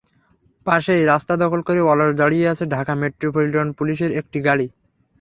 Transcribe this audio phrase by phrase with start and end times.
[0.65, 4.67] পাশেই রাস্তা দখল করে অলস দাঁড়িয়ে আছে ঢাকা মেট্রোপলিটন পুলিশের একটি গাড়ি।